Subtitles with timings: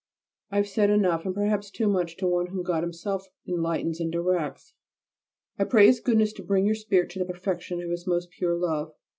[0.49, 4.11] I have said enough, and perhaps too much, to one whom God Himself enlightens and
[4.11, 4.73] directs.
[5.59, 8.55] I pray His Goodness to bring your spirit to the perfection of His most pure
[8.55, 8.95] love.